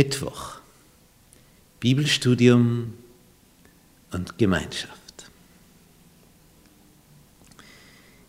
[0.00, 0.52] Mittwoch.
[1.78, 2.94] Bibelstudium
[4.12, 5.30] und Gemeinschaft.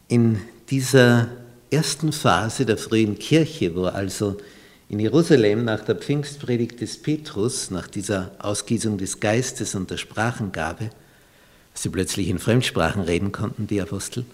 [0.09, 1.29] In dieser
[1.69, 4.35] ersten Phase der frühen Kirche, wo also
[4.89, 10.89] in Jerusalem nach der Pfingstpredigt des Petrus, nach dieser Ausgießung des Geistes und der Sprachengabe,
[11.73, 14.25] sie plötzlich in Fremdsprachen reden konnten, die Apostel,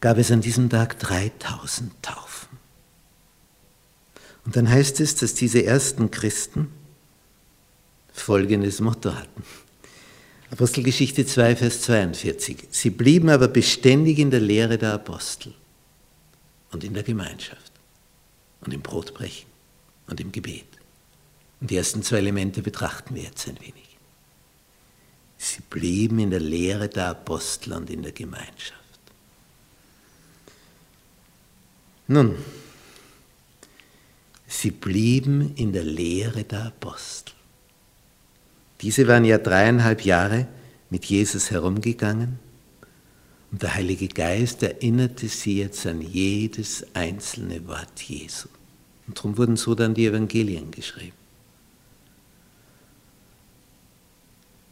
[0.00, 2.63] gab es an diesem Tag 3000 Taufen.
[4.44, 6.70] Und dann heißt es, dass diese ersten Christen
[8.12, 9.42] folgendes Motto hatten.
[10.50, 12.68] Apostelgeschichte 2, Vers 42.
[12.70, 15.52] Sie blieben aber beständig in der Lehre der Apostel
[16.70, 17.72] und in der Gemeinschaft
[18.60, 19.48] und im Brotbrechen
[20.06, 20.66] und im Gebet.
[21.60, 23.96] Und die ersten zwei Elemente betrachten wir jetzt ein wenig.
[25.38, 28.82] Sie blieben in der Lehre der Apostel und in der Gemeinschaft.
[32.06, 32.36] Nun,
[34.56, 37.34] Sie blieben in der Lehre der Apostel.
[38.80, 40.46] Diese waren ja dreieinhalb Jahre
[40.90, 42.38] mit Jesus herumgegangen
[43.50, 48.48] und der Heilige Geist erinnerte sie jetzt an jedes einzelne Wort Jesu.
[49.06, 51.16] Und darum wurden so dann die Evangelien geschrieben.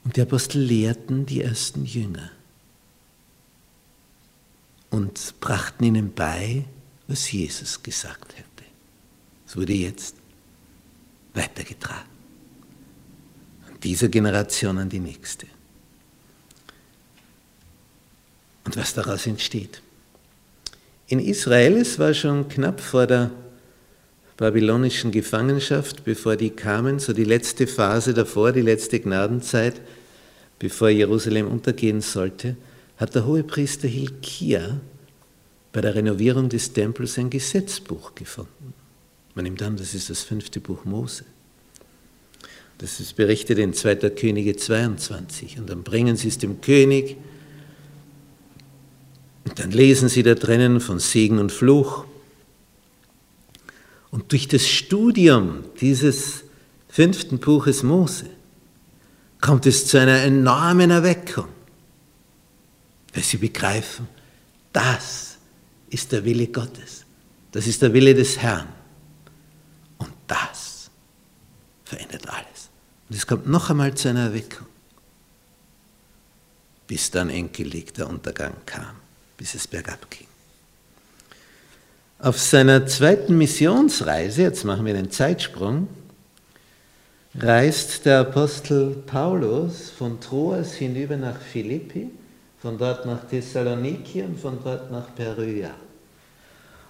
[0.04, 2.30] Und die Apostel lehrten die ersten Jünger
[4.90, 6.64] und brachten ihnen bei,
[7.08, 8.51] was Jesus gesagt hätte.
[9.52, 10.16] Es wurde jetzt
[11.34, 12.08] weitergetragen.
[13.66, 15.46] Von dieser Generation an die nächste.
[18.64, 19.82] Und was daraus entsteht.
[21.06, 23.30] In Israel, es war schon knapp vor der
[24.38, 29.82] babylonischen Gefangenschaft, bevor die kamen, so die letzte Phase davor, die letzte Gnadenzeit,
[30.58, 32.56] bevor Jerusalem untergehen sollte,
[32.96, 34.80] hat der Hohepriester Hilkia
[35.72, 38.81] bei der Renovierung des Tempels ein Gesetzbuch gefunden.
[39.34, 41.24] Man nimmt an, das ist das fünfte Buch Mose.
[42.78, 44.10] Das ist berichtet in 2.
[44.10, 45.58] Könige 22.
[45.58, 47.16] Und dann bringen sie es dem König.
[49.44, 52.04] Und dann lesen sie da drinnen von Segen und Fluch.
[54.10, 56.44] Und durch das Studium dieses
[56.88, 58.26] fünften Buches Mose
[59.40, 61.48] kommt es zu einer enormen Erweckung,
[63.14, 64.06] weil sie begreifen,
[64.72, 65.38] das
[65.88, 67.06] ist der Wille Gottes,
[67.52, 68.68] das ist der Wille des Herrn
[70.32, 70.90] das
[71.84, 72.70] verändert alles.
[73.12, 74.66] Und es kommt noch einmal zu einer Erweckung,
[76.86, 78.96] bis dann endgültig der Untergang kam,
[79.36, 80.26] bis es bergab ging.
[82.20, 85.88] Auf seiner zweiten Missionsreise, jetzt machen wir einen Zeitsprung,
[87.34, 92.08] reist der Apostel Paulus von Troas hinüber nach Philippi,
[92.62, 95.74] von dort nach Thessaloniki und von dort nach Peröa.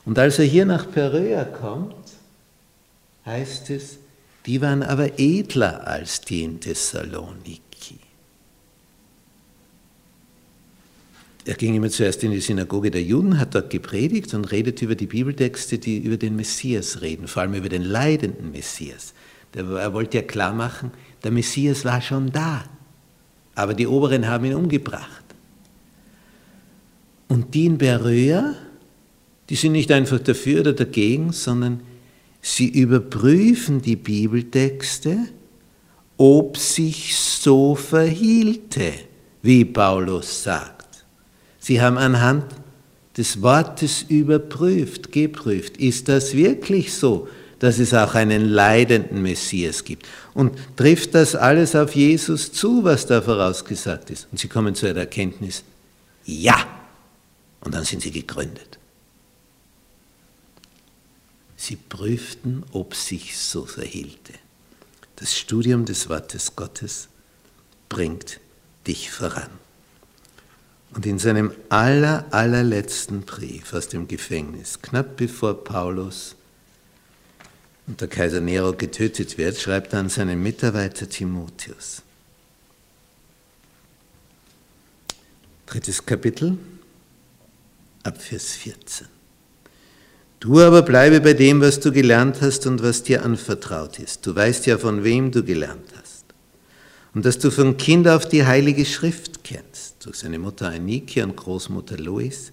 [0.04, 1.96] Und als er hier nach Peröa kommt,
[3.26, 3.96] heißt es,
[4.46, 7.62] die waren aber edler als die in Thessaloniki.
[11.44, 14.94] Er ging immer zuerst in die Synagoge der Juden, hat dort gepredigt und redet über
[14.94, 19.12] die Bibeltexte, die über den Messias reden, vor allem über den leidenden Messias.
[19.54, 20.92] Er wollte ja klar machen,
[21.24, 22.64] der Messias war schon da,
[23.54, 25.24] aber die Oberen haben ihn umgebracht.
[27.28, 28.54] Und die in Beröa,
[29.48, 31.80] die sind nicht einfach dafür oder dagegen, sondern
[32.42, 35.16] Sie überprüfen die Bibeltexte,
[36.18, 38.92] ob sich so verhielte,
[39.42, 41.04] wie Paulus sagt.
[41.60, 42.44] Sie haben anhand
[43.16, 45.76] des Wortes überprüft, geprüft.
[45.76, 47.28] Ist das wirklich so,
[47.60, 50.06] dass es auch einen leidenden Messias gibt?
[50.34, 54.26] Und trifft das alles auf Jesus zu, was da vorausgesagt ist?
[54.32, 55.62] Und sie kommen zu der Erkenntnis,
[56.24, 56.56] ja.
[57.60, 58.78] Und dann sind sie gegründet.
[61.62, 64.32] Sie prüften, ob sich so verhielte.
[65.14, 67.08] Das Studium des Wortes Gottes
[67.88, 68.40] bringt
[68.88, 69.48] dich voran.
[70.92, 76.34] Und in seinem aller, allerletzten Brief aus dem Gefängnis, knapp bevor Paulus
[77.86, 82.02] und der Kaiser Nero getötet wird, schreibt er an seinen Mitarbeiter Timotheus.
[85.66, 86.58] Drittes Kapitel,
[88.02, 89.21] ab Vers 14.
[90.42, 94.26] Du aber bleibe bei dem, was du gelernt hast und was dir anvertraut ist.
[94.26, 96.24] Du weißt ja, von wem du gelernt hast.
[97.14, 101.36] Und dass du von Kind auf die Heilige Schrift kennst, durch seine Mutter Anike und
[101.36, 102.50] Großmutter Lois.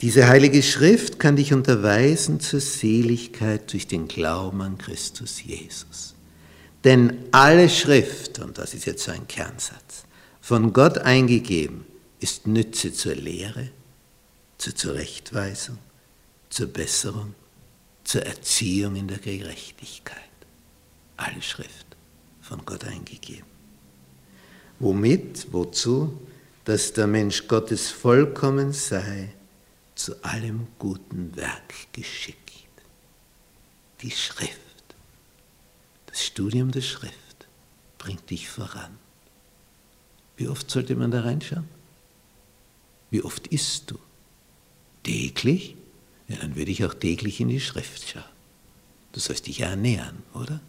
[0.00, 6.14] Diese Heilige Schrift kann dich unterweisen zur Seligkeit durch den Glauben an Christus Jesus.
[6.84, 10.04] Denn alle Schrift, und das ist jetzt so ein Kernsatz,
[10.40, 11.84] von Gott eingegeben,
[12.20, 13.70] ist Nütze zur Lehre,
[14.60, 15.78] zur Zurechtweisung,
[16.50, 17.34] zur Besserung,
[18.04, 20.18] zur Erziehung in der Gerechtigkeit.
[21.16, 21.86] Alle Schrift
[22.42, 23.46] von Gott eingegeben.
[24.78, 26.20] Womit, wozu?
[26.64, 29.32] Dass der Mensch Gottes vollkommen sei,
[29.94, 32.38] zu allem guten Werk geschickt.
[34.02, 34.50] Die Schrift,
[36.06, 37.46] das Studium der Schrift
[37.96, 38.98] bringt dich voran.
[40.36, 41.68] Wie oft sollte man da reinschauen?
[43.10, 43.98] Wie oft isst du?
[45.02, 45.76] Täglich?
[46.28, 48.24] Ja, dann würde ich auch täglich in die Schrift schauen.
[49.12, 50.60] Du sollst dich ja ernähren, oder?